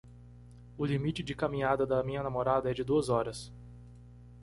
[0.79, 3.53] O limite de caminhada da minha namorada é de duas horas.